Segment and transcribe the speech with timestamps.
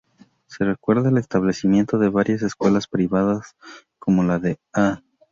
[0.47, 3.55] Se recuerda el establecimiento de varias escuelas privadas,
[3.99, 5.03] como la de Dª.